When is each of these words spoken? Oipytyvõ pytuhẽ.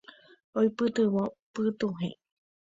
Oipytyvõ 0.61 1.27
pytuhẽ. 1.53 2.11